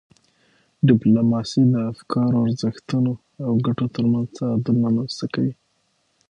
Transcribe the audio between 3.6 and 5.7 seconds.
ګټو ترمنځ تعادل رامنځته کوي.